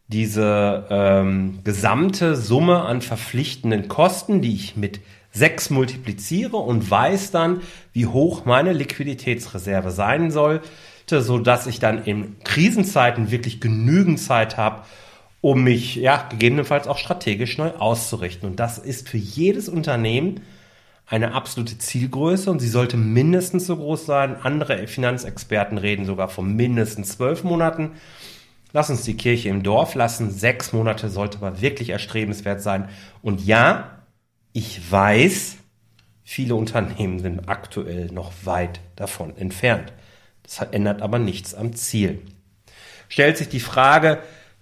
diese 0.07 0.85
ähm, 0.89 1.59
gesamte 1.63 2.35
Summe 2.35 2.81
an 2.83 3.01
verpflichtenden 3.01 3.87
Kosten, 3.87 4.41
die 4.41 4.55
ich 4.55 4.75
mit 4.75 4.99
6 5.37 5.69
multipliziere 5.69 6.57
und 6.57 6.89
weiß 6.89 7.31
dann, 7.31 7.61
wie 7.93 8.07
hoch 8.07 8.45
meine 8.45 8.73
Liquiditätsreserve 8.73 9.91
sein 9.91 10.31
soll, 10.31 10.61
so 11.09 11.37
dass 11.39 11.67
ich 11.67 11.79
dann 11.79 12.03
in 12.03 12.39
Krisenzeiten 12.43 13.31
wirklich 13.31 13.61
genügend 13.61 14.19
Zeit 14.19 14.57
habe, 14.57 14.83
um 15.41 15.63
mich 15.63 15.95
ja 15.95 16.27
gegebenenfalls 16.29 16.87
auch 16.87 16.97
strategisch 16.97 17.57
neu 17.57 17.71
auszurichten. 17.71 18.49
Und 18.49 18.59
das 18.59 18.77
ist 18.77 19.07
für 19.07 19.17
jedes 19.17 19.69
Unternehmen 19.69 20.41
eine 21.05 21.33
absolute 21.33 21.77
Zielgröße 21.77 22.51
und 22.51 22.59
sie 22.59 22.67
sollte 22.67 22.97
mindestens 22.97 23.65
so 23.65 23.77
groß 23.77 24.05
sein. 24.05 24.35
Andere 24.41 24.87
Finanzexperten 24.87 25.77
reden 25.77 26.05
sogar 26.05 26.27
von 26.27 26.53
mindestens 26.53 27.13
zwölf 27.13 27.43
Monaten. 27.43 27.91
Lass 28.73 28.89
uns 28.89 29.03
die 29.03 29.15
Kirche 29.15 29.47
im 29.47 29.63
Dorf 29.63 29.95
lassen. 29.95 30.31
Sechs 30.31 30.73
Monate 30.73 31.09
sollte 31.09 31.37
aber 31.37 31.61
wirklich 31.61 31.91
erstrebenswert 31.91 32.61
sein. 32.61 32.89
Und 33.21 33.45
ja, 33.45 33.96
ich 34.57 34.91
weiß, 34.91 35.57
viele 36.23 36.55
Unternehmen 36.55 37.19
sind 37.19 37.47
aktuell 37.47 38.07
noch 38.07 38.31
weit 38.43 38.79
davon 38.95 39.37
entfernt. 39.37 39.93
Das 40.41 40.57
ändert 40.71 41.03
aber 41.03 41.19
nichts 41.19 41.53
am 41.53 41.73
Ziel. 41.73 42.23
Stellt 43.07 43.37
sich 43.37 43.49
die 43.49 43.59
Frage, 43.59 44.17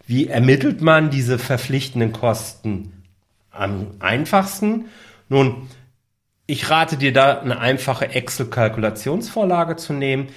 wie 0.05 0.27
ermittelt 0.27 0.81
man 0.81 1.11
diese 1.11 1.39
verpflichtenden 1.39 2.11
Kosten 2.11 3.03
am 3.51 3.91
einfachsten? 3.99 4.89
Nun, 5.29 5.69
Ich 6.45 6.69
rate 6.69 6.97
dir 6.97 7.13
da 7.13 7.39
eine 7.39 7.59
einfache 7.59 8.09
Excel-Kalkulationsvorlage 8.09 9.77
zu 9.77 9.93
nehmen. 9.93 10.27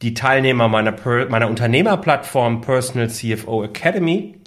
Die 0.00 0.14
Teilnehmer 0.14 0.68
meiner, 0.68 0.96
meiner 1.28 1.48
Unternehmerplattform 1.48 2.62
Personal 2.62 3.10
CFO 3.10 3.64
Academy, 3.64 4.40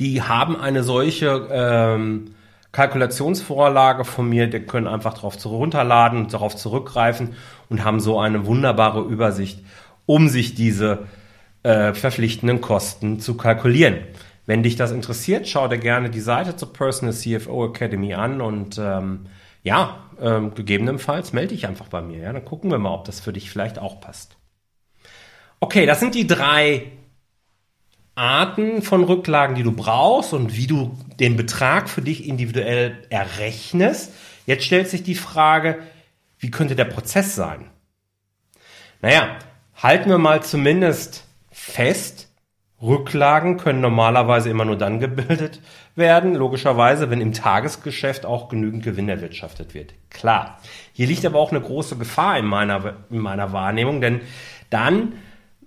die 0.00 0.22
haben 0.22 0.56
eine 0.56 0.82
solche 0.82 1.48
ähm, 1.52 2.34
Kalkulationsvorlage 2.72 4.04
von 4.04 4.28
mir, 4.28 4.46
die 4.46 4.60
können 4.60 4.86
einfach 4.86 5.14
darauf 5.14 5.44
runterladen 5.44 6.20
und 6.20 6.32
darauf 6.32 6.54
zurückgreifen 6.54 7.34
und 7.68 7.84
haben 7.84 8.00
so 8.00 8.20
eine 8.20 8.46
wunderbare 8.46 9.00
Übersicht, 9.02 9.64
um 10.06 10.28
sich 10.28 10.54
diese 10.54 11.06
äh, 11.62 11.92
verpflichtenden 11.94 12.60
Kosten 12.60 13.20
zu 13.20 13.36
kalkulieren. 13.36 13.96
Wenn 14.46 14.62
dich 14.62 14.76
das 14.76 14.92
interessiert, 14.92 15.48
schau 15.48 15.68
dir 15.68 15.78
gerne 15.78 16.10
die 16.10 16.20
Seite 16.20 16.56
zur 16.56 16.72
Personal 16.72 17.14
CFO 17.14 17.66
Academy 17.66 18.14
an 18.14 18.40
und 18.40 18.78
ähm, 18.78 19.26
ja, 19.62 20.04
ähm, 20.20 20.54
gegebenenfalls 20.54 21.32
melde 21.32 21.54
dich 21.54 21.66
einfach 21.66 21.88
bei 21.88 22.00
mir. 22.02 22.18
Ja? 22.18 22.32
Dann 22.32 22.44
gucken 22.44 22.70
wir 22.70 22.78
mal, 22.78 22.94
ob 22.94 23.04
das 23.04 23.20
für 23.20 23.32
dich 23.32 23.50
vielleicht 23.50 23.78
auch 23.78 24.00
passt. 24.00 24.36
Okay, 25.60 25.86
das 25.86 26.00
sind 26.00 26.14
die 26.14 26.26
drei 26.26 26.92
Arten 28.20 28.82
von 28.82 29.02
Rücklagen, 29.02 29.56
die 29.56 29.62
du 29.62 29.72
brauchst 29.72 30.34
und 30.34 30.54
wie 30.54 30.66
du 30.66 30.96
den 31.18 31.36
Betrag 31.36 31.88
für 31.88 32.02
dich 32.02 32.28
individuell 32.28 32.98
errechnest. 33.08 34.12
Jetzt 34.44 34.64
stellt 34.64 34.88
sich 34.90 35.02
die 35.02 35.14
Frage, 35.14 35.78
wie 36.38 36.50
könnte 36.50 36.76
der 36.76 36.84
Prozess 36.84 37.34
sein? 37.34 37.70
Naja, 39.00 39.38
halten 39.74 40.10
wir 40.10 40.18
mal 40.18 40.42
zumindest 40.42 41.24
fest, 41.50 42.30
Rücklagen 42.82 43.56
können 43.56 43.80
normalerweise 43.80 44.50
immer 44.50 44.64
nur 44.64 44.76
dann 44.76 45.00
gebildet 45.00 45.60
werden, 45.94 46.34
logischerweise, 46.34 47.10
wenn 47.10 47.22
im 47.22 47.32
Tagesgeschäft 47.32 48.26
auch 48.26 48.48
genügend 48.48 48.82
Gewinn 48.82 49.08
erwirtschaftet 49.08 49.72
wird. 49.72 49.94
Klar. 50.10 50.60
Hier 50.92 51.06
liegt 51.06 51.24
aber 51.24 51.38
auch 51.38 51.52
eine 51.52 51.60
große 51.60 51.96
Gefahr 51.96 52.38
in 52.38 52.46
meiner, 52.46 52.96
in 53.10 53.18
meiner 53.18 53.52
Wahrnehmung, 53.52 54.00
denn 54.00 54.20
dann, 54.68 55.14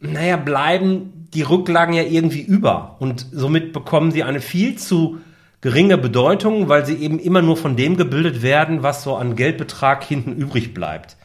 naja, 0.04 0.38
bleiben 0.38 1.28
die 1.34 1.42
Rücklagen 1.42 1.94
ja 1.94 2.04
irgendwie 2.04 2.42
über 2.42 2.98
und 3.00 3.26
somit 3.32 3.74
bekommen 3.74 4.12
sie 4.12 4.24
eine 4.24 4.42
viel 4.42 4.78
zu 4.78 5.20
geringe 5.62 5.98
Bedeutung, 5.98 6.68
weil 6.68 6.86
sie 6.86 6.96
eben 6.96 7.20
immer 7.20 7.42
nur 7.42 7.58
von 7.58 7.76
dem 7.76 7.96
gebildet 7.96 8.42
werden, 8.42 8.84
was 8.84 9.04
so 9.04 9.16
an 9.16 9.36
Geldbetrag 9.36 10.04
hinten 10.04 10.34
übrig 10.34 10.74
bleibt. 10.74 11.16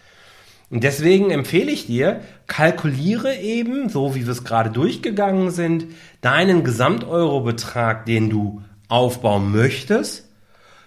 Und 0.71 0.85
deswegen 0.85 1.31
empfehle 1.31 1.73
ich 1.73 1.87
dir, 1.87 2.21
kalkuliere 2.47 3.37
eben, 3.37 3.89
so 3.89 4.15
wie 4.15 4.27
wir 4.27 4.33
es 4.33 4.45
gerade 4.45 4.71
durchgegangen 4.71 5.51
sind, 5.51 5.87
deinen 6.21 6.63
Gesamteurobetrag, 6.63 8.07
den 8.07 8.31
du 8.31 8.63
aufbauen 8.89 9.51
möchtest. 9.51 10.29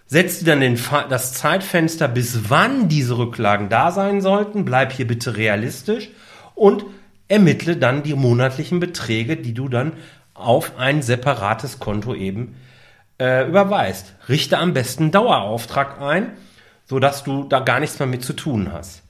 Setz 0.05 0.39
dir 0.39 0.45
dann 0.45 0.61
den, 0.61 0.79
das 1.09 1.33
Zeitfenster, 1.33 2.07
bis 2.07 2.49
wann 2.49 2.89
diese 2.89 3.17
Rücklagen 3.17 3.69
da 3.69 3.91
sein 3.91 4.21
sollten. 4.21 4.65
Bleib 4.65 4.91
hier 4.93 5.07
bitte 5.07 5.35
realistisch 5.35 6.09
und 6.53 6.85
ermittle 7.31 7.77
dann 7.77 8.03
die 8.03 8.13
monatlichen 8.13 8.79
Beträge, 8.79 9.37
die 9.37 9.53
du 9.53 9.69
dann 9.69 9.93
auf 10.33 10.77
ein 10.77 11.01
separates 11.01 11.79
Konto 11.79 12.13
eben 12.13 12.55
äh, 13.19 13.47
überweist. 13.47 14.13
Richte 14.27 14.57
am 14.57 14.73
besten 14.73 15.11
Dauerauftrag 15.11 16.01
ein, 16.01 16.33
sodass 16.85 17.23
du 17.23 17.45
da 17.45 17.61
gar 17.61 17.79
nichts 17.79 17.97
mehr 17.99 18.07
mit 18.07 18.23
zu 18.23 18.33
tun 18.33 18.73
hast. 18.73 19.03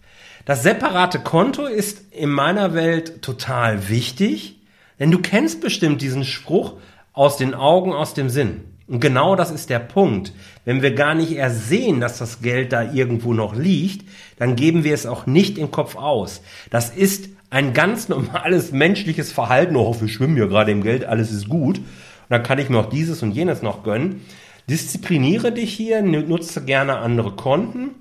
Das 0.46 0.62
separate 0.62 1.20
Konto 1.20 1.66
ist 1.66 2.14
in 2.14 2.30
meiner 2.30 2.74
Welt 2.74 3.22
total 3.24 3.90
wichtig, 3.90 4.60
denn 5.00 5.10
du 5.10 5.20
kennst 5.20 5.62
bestimmt 5.62 6.02
diesen 6.02 6.24
Spruch 6.24 6.74
aus 7.14 7.38
den 7.38 7.56
Augen, 7.56 7.92
aus 7.92 8.14
dem 8.14 8.30
Sinn. 8.30 8.62
Und 8.88 9.00
genau 9.00 9.36
das 9.36 9.50
ist 9.50 9.70
der 9.70 9.80
Punkt. 9.80 10.34
Wenn 10.66 10.82
wir 10.82 10.94
gar 10.94 11.16
nicht 11.16 11.32
erst 11.32 11.70
sehen, 11.70 12.02
dass 12.02 12.18
das 12.18 12.42
Geld 12.42 12.72
da 12.72 12.84
irgendwo 12.84 13.34
noch 13.34 13.56
liegt, 13.56 14.08
dann 14.38 14.56
geben 14.56 14.84
wir 14.84 14.94
es 14.94 15.06
auch 15.06 15.26
nicht 15.26 15.58
im 15.58 15.72
Kopf 15.72 15.96
aus. 15.96 16.42
Das 16.70 16.90
ist 16.90 17.30
ein 17.52 17.74
ganz 17.74 18.10
normales 18.10 18.72
menschliches 18.72 19.32
Verhalten. 19.32 19.76
Oh, 19.76 19.96
wir 20.00 20.08
schwimmen 20.08 20.38
ja 20.38 20.48
gerade 20.48 20.72
im 20.72 20.82
Geld, 20.82 21.06
alles 21.06 21.32
ist 21.32 21.48
gut. 21.48 21.78
Und 21.78 21.86
dann 22.30 22.42
kann 22.42 22.58
ich 22.58 22.70
mir 22.70 22.80
auch 22.80 22.90
dieses 22.90 23.22
und 23.22 23.32
jenes 23.34 23.62
noch 23.62 23.84
gönnen. 23.84 24.26
Diszipliniere 24.68 25.52
dich 25.52 25.74
hier, 25.74 26.02
nutze 26.02 26.64
gerne 26.64 26.98
andere 26.98 27.36
Konten 27.36 27.92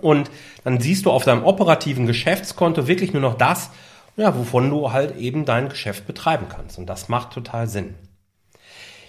und 0.00 0.30
dann 0.64 0.80
siehst 0.80 1.06
du 1.06 1.10
auf 1.10 1.24
deinem 1.24 1.44
operativen 1.44 2.06
Geschäftskonto 2.06 2.88
wirklich 2.88 3.12
nur 3.12 3.22
noch 3.22 3.36
das, 3.36 3.70
ja, 4.16 4.36
wovon 4.36 4.70
du 4.70 4.92
halt 4.92 5.16
eben 5.16 5.44
dein 5.44 5.68
Geschäft 5.68 6.06
betreiben 6.06 6.46
kannst. 6.48 6.78
Und 6.78 6.86
das 6.86 7.08
macht 7.08 7.32
total 7.32 7.68
Sinn. 7.68 7.94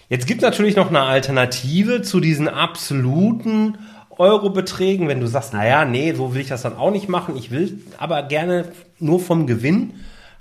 Jetzt 0.09 0.27
gibt 0.27 0.41
es 0.41 0.49
natürlich 0.49 0.75
noch 0.75 0.89
eine 0.89 1.01
Alternative 1.01 2.01
zu 2.01 2.19
diesen 2.19 2.47
absoluten 2.47 3.77
Eurobeträgen, 4.21 5.07
wenn 5.07 5.19
du 5.19 5.25
sagst, 5.25 5.51
naja, 5.51 5.83
nee, 5.83 6.13
so 6.13 6.35
will 6.35 6.41
ich 6.41 6.49
das 6.49 6.61
dann 6.61 6.77
auch 6.77 6.91
nicht 6.91 7.09
machen. 7.09 7.35
Ich 7.35 7.49
will 7.49 7.79
aber 7.97 8.21
gerne 8.21 8.65
nur 8.99 9.19
vom 9.19 9.47
Gewinn 9.47 9.95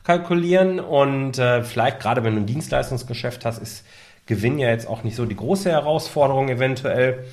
kalkulieren 0.04 0.80
und 0.80 1.38
äh, 1.38 1.62
vielleicht 1.62 2.00
gerade 2.00 2.22
wenn 2.22 2.34
du 2.34 2.42
ein 2.42 2.46
Dienstleistungsgeschäft 2.46 3.46
hast, 3.46 3.58
ist 3.58 3.86
Gewinn 4.26 4.58
ja 4.58 4.68
jetzt 4.68 4.86
auch 4.86 5.02
nicht 5.02 5.16
so 5.16 5.24
die 5.24 5.34
große 5.34 5.70
Herausforderung 5.70 6.50
eventuell. 6.50 7.24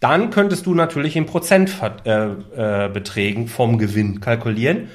Dann 0.00 0.28
könntest 0.28 0.66
du 0.66 0.74
natürlich 0.74 1.16
in 1.16 1.24
Prozentbeträgen 1.24 3.42
äh, 3.42 3.44
äh, 3.44 3.48
vom 3.48 3.78
Gewinn 3.78 4.20
kalkulieren. 4.20 4.90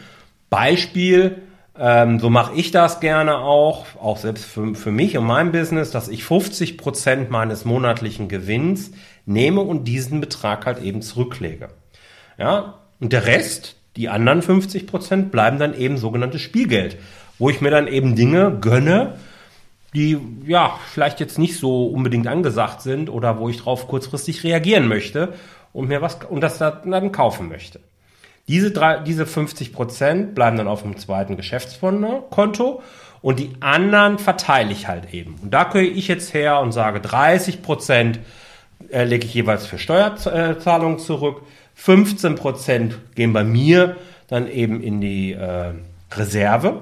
Beispiel, 0.51 1.41
ähm, 1.77 2.19
so 2.19 2.29
mache 2.29 2.53
ich 2.55 2.71
das 2.71 2.99
gerne 2.99 3.37
auch, 3.37 3.85
auch 4.01 4.17
selbst 4.17 4.45
für, 4.45 4.75
für 4.75 4.91
mich 4.91 5.17
und 5.17 5.25
mein 5.25 5.51
Business, 5.51 5.91
dass 5.91 6.07
ich 6.07 6.23
50 6.23 6.77
Prozent 6.77 7.29
meines 7.29 7.65
monatlichen 7.65 8.29
Gewinns 8.29 8.91
nehme 9.25 9.61
und 9.61 9.85
diesen 9.85 10.21
Betrag 10.21 10.65
halt 10.65 10.81
eben 10.81 11.01
zurücklege. 11.01 11.69
Ja, 12.37 12.75
und 12.99 13.11
der 13.11 13.25
Rest, 13.25 13.75
die 13.95 14.09
anderen 14.09 14.41
50 14.41 14.87
Prozent, 14.87 15.31
bleiben 15.31 15.59
dann 15.59 15.73
eben 15.73 15.97
sogenanntes 15.97 16.41
Spielgeld, 16.41 16.97
wo 17.39 17.49
ich 17.49 17.61
mir 17.61 17.71
dann 17.71 17.87
eben 17.87 18.15
Dinge 18.15 18.57
gönne, 18.61 19.15
die 19.93 20.17
ja 20.45 20.77
vielleicht 20.91 21.19
jetzt 21.19 21.39
nicht 21.39 21.57
so 21.57 21.87
unbedingt 21.87 22.27
angesagt 22.27 22.81
sind 22.81 23.09
oder 23.09 23.39
wo 23.39 23.49
ich 23.49 23.57
drauf 23.57 23.87
kurzfristig 23.87 24.43
reagieren 24.43 24.87
möchte 24.87 25.33
und 25.71 25.87
mir 25.87 26.01
was 26.01 26.19
und 26.29 26.41
das 26.41 26.57
dann 26.57 27.11
kaufen 27.11 27.47
möchte. 27.47 27.79
Diese, 28.47 28.71
drei, 28.71 28.99
diese 28.99 29.25
50 29.25 29.73
Prozent 29.73 30.35
bleiben 30.35 30.57
dann 30.57 30.67
auf 30.67 30.83
dem 30.83 30.97
zweiten 30.97 31.35
Geschäftskonto 31.35 32.83
und 33.21 33.39
die 33.39 33.53
anderen 33.59 34.19
verteile 34.19 34.71
ich 34.71 34.87
halt 34.87 35.13
eben. 35.13 35.35
Und 35.41 35.51
da 35.53 35.63
gehe 35.63 35.83
ich 35.83 36.07
jetzt 36.07 36.33
her 36.33 36.59
und 36.59 36.71
sage 36.71 37.01
30 37.01 37.63
Prozent 37.63 38.19
äh, 38.89 39.03
lege 39.03 39.25
ich 39.25 39.33
jeweils 39.33 39.65
für 39.65 39.79
Steuerzahlungen 39.79 40.99
zurück, 40.99 41.41
15 41.75 42.35
Prozent 42.35 42.97
gehen 43.15 43.33
bei 43.33 43.43
mir 43.43 43.97
dann 44.27 44.47
eben 44.47 44.81
in 44.81 45.01
die 45.01 45.33
äh, 45.33 45.73
Reserve 46.15 46.81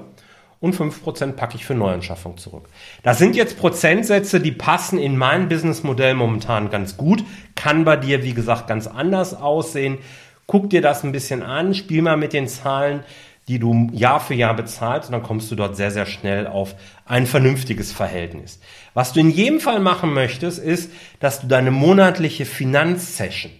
und 0.60 0.74
5% 0.74 1.32
packe 1.32 1.56
ich 1.56 1.66
für 1.66 1.74
Neuanschaffung 1.74 2.38
zurück. 2.38 2.68
Das 3.02 3.18
sind 3.18 3.36
jetzt 3.36 3.58
Prozentsätze, 3.58 4.40
die 4.40 4.52
passen 4.52 4.98
in 4.98 5.18
mein 5.18 5.48
Businessmodell 5.48 6.14
momentan 6.14 6.70
ganz 6.70 6.96
gut, 6.96 7.22
kann 7.54 7.84
bei 7.84 7.96
dir, 7.96 8.22
wie 8.22 8.32
gesagt, 8.34 8.66
ganz 8.66 8.86
anders 8.86 9.34
aussehen. 9.34 9.98
Guck 10.46 10.70
dir 10.70 10.82
das 10.82 11.04
ein 11.04 11.12
bisschen 11.12 11.42
an, 11.42 11.74
spiel 11.74 12.02
mal 12.02 12.16
mit 12.16 12.32
den 12.32 12.48
Zahlen, 12.48 13.04
die 13.48 13.58
du 13.58 13.88
Jahr 13.92 14.20
für 14.20 14.34
Jahr 14.34 14.54
bezahlst 14.54 15.08
und 15.08 15.12
dann 15.12 15.22
kommst 15.22 15.50
du 15.50 15.54
dort 15.54 15.76
sehr, 15.76 15.90
sehr 15.90 16.06
schnell 16.06 16.46
auf 16.46 16.74
ein 17.04 17.26
vernünftiges 17.26 17.92
Verhältnis. 17.92 18.60
Was 18.94 19.12
du 19.12 19.20
in 19.20 19.30
jedem 19.30 19.60
Fall 19.60 19.80
machen 19.80 20.14
möchtest, 20.14 20.58
ist, 20.58 20.90
dass 21.20 21.40
du 21.40 21.46
deine 21.46 21.70
monatliche 21.70 22.46
Finanzsession 22.46 23.52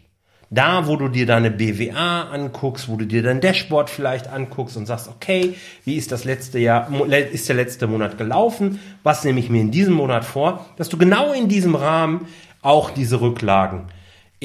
da, 0.51 0.87
wo 0.87 0.97
du 0.97 1.09
dir 1.09 1.27
deine 1.27 1.51
BWA 1.51 2.29
anguckst, 2.31 2.89
wo 2.89 2.97
du 2.97 3.07
dir 3.07 3.23
dein 3.23 3.41
Dashboard 3.41 3.91
vielleicht 3.91 4.29
anguckst 4.29 4.77
und 4.77 4.87
sagst, 4.87 5.09
okay, 5.09 5.55
wie 5.85 5.97
ist 5.97 6.13
das 6.13 6.25
letzte 6.25 6.59
Jahr, 6.59 6.89
ist 7.11 7.49
der 7.49 7.57
letzte 7.57 7.87
Monat 7.87 8.19
gelaufen? 8.19 8.79
Was 9.03 9.25
nehme 9.25 9.41
ich 9.41 9.51
mir 9.51 9.61
in 9.61 9.71
diesem 9.71 9.95
Monat 9.95 10.25
vor? 10.25 10.67
Dass 10.77 10.89
du 10.89 10.97
genau 10.97 11.33
in 11.33 11.49
diesem 11.49 11.75
Rahmen 11.75 12.29
auch 12.63 12.91
diese 12.91 13.21
Rücklagen 13.21 13.87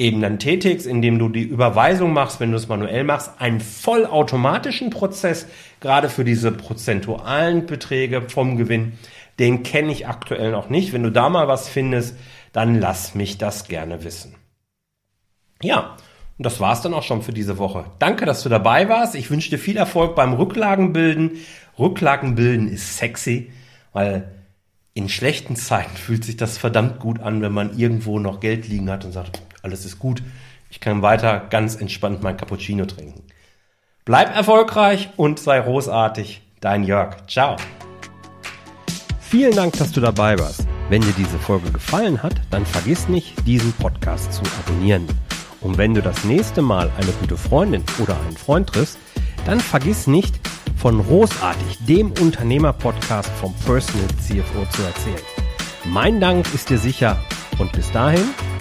eben 0.00 0.22
dann 0.22 0.38
tätigst, 0.38 0.86
indem 0.86 1.18
du 1.18 1.28
die 1.28 1.42
Überweisung 1.42 2.14
machst, 2.14 2.40
wenn 2.40 2.50
du 2.50 2.56
es 2.56 2.68
manuell 2.68 3.04
machst, 3.04 3.32
einen 3.38 3.60
vollautomatischen 3.60 4.88
Prozess, 4.88 5.46
gerade 5.80 6.08
für 6.08 6.24
diese 6.24 6.50
prozentualen 6.50 7.66
Beträge 7.66 8.22
vom 8.22 8.56
Gewinn, 8.56 8.94
den 9.38 9.62
kenne 9.62 9.92
ich 9.92 10.08
aktuell 10.08 10.52
noch 10.52 10.70
nicht. 10.70 10.94
Wenn 10.94 11.02
du 11.02 11.12
da 11.12 11.28
mal 11.28 11.48
was 11.48 11.68
findest, 11.68 12.16
dann 12.52 12.80
lass 12.80 13.14
mich 13.14 13.36
das 13.36 13.68
gerne 13.68 14.02
wissen. 14.02 14.34
Ja, 15.62 15.96
und 16.38 16.46
das 16.46 16.60
war's 16.60 16.80
dann 16.80 16.94
auch 16.94 17.02
schon 17.02 17.20
für 17.20 17.34
diese 17.34 17.58
Woche. 17.58 17.84
Danke, 17.98 18.24
dass 18.24 18.42
du 18.42 18.48
dabei 18.48 18.88
warst. 18.88 19.14
Ich 19.14 19.30
wünsche 19.30 19.50
dir 19.50 19.58
viel 19.58 19.76
Erfolg 19.76 20.16
beim 20.16 20.32
Rücklagenbilden. 20.32 21.32
Rücklagenbilden 21.78 22.68
ist 22.68 22.96
sexy, 22.96 23.52
weil 23.92 24.30
in 24.94 25.10
schlechten 25.10 25.56
Zeiten 25.56 25.94
fühlt 25.96 26.24
sich 26.24 26.38
das 26.38 26.56
verdammt 26.56 27.00
gut 27.00 27.20
an, 27.20 27.42
wenn 27.42 27.52
man 27.52 27.78
irgendwo 27.78 28.18
noch 28.18 28.40
Geld 28.40 28.66
liegen 28.66 28.90
hat 28.90 29.04
und 29.04 29.12
sagt, 29.12 29.42
alles 29.62 29.84
ist 29.84 29.98
gut. 29.98 30.22
Ich 30.70 30.80
kann 30.80 31.02
weiter 31.02 31.46
ganz 31.50 31.76
entspannt 31.76 32.22
mein 32.22 32.36
Cappuccino 32.36 32.84
trinken. 32.86 33.22
Bleib 34.04 34.34
erfolgreich 34.34 35.10
und 35.16 35.38
sei 35.38 35.60
großartig. 35.60 36.42
Dein 36.60 36.84
Jörg. 36.84 37.26
Ciao. 37.26 37.56
Vielen 39.20 39.54
Dank, 39.54 39.76
dass 39.78 39.92
du 39.92 40.00
dabei 40.00 40.38
warst. 40.38 40.66
Wenn 40.88 41.02
dir 41.02 41.14
diese 41.16 41.38
Folge 41.38 41.70
gefallen 41.70 42.22
hat, 42.22 42.34
dann 42.50 42.66
vergiss 42.66 43.08
nicht, 43.08 43.46
diesen 43.46 43.72
Podcast 43.74 44.32
zu 44.32 44.42
abonnieren. 44.58 45.06
Und 45.60 45.78
wenn 45.78 45.94
du 45.94 46.02
das 46.02 46.24
nächste 46.24 46.62
Mal 46.62 46.90
eine 46.96 47.12
gute 47.12 47.36
Freundin 47.36 47.84
oder 47.98 48.18
einen 48.20 48.36
Freund 48.36 48.68
triffst, 48.68 48.98
dann 49.46 49.60
vergiss 49.60 50.06
nicht, 50.06 50.40
von 50.76 51.04
Großartig, 51.04 51.78
dem 51.86 52.10
Unternehmer-Podcast 52.12 53.28
vom 53.38 53.54
Personal 53.66 54.08
CFO 54.18 54.64
zu 54.70 54.82
erzählen. 54.82 55.22
Mein 55.84 56.20
Dank 56.20 56.52
ist 56.54 56.70
dir 56.70 56.78
sicher 56.78 57.18
und 57.58 57.70
bis 57.72 57.92
dahin 57.92 58.24